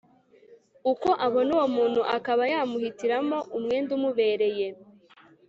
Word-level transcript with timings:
uko 0.91 1.09
abona 1.25 1.49
uwo 1.55 1.67
muntu 1.75 2.01
akaba 2.17 2.43
yamuhitiramo 2.53 3.37
umwenda 3.57 3.91
umubereye 3.97 4.67